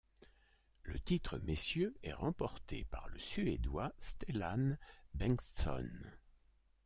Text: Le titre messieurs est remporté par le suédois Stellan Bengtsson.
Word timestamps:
Le 0.81 0.99
titre 0.99 1.37
messieurs 1.43 1.95
est 2.01 2.11
remporté 2.13 2.85
par 2.85 3.07
le 3.09 3.19
suédois 3.19 3.93
Stellan 3.99 4.75
Bengtsson. 5.13 5.91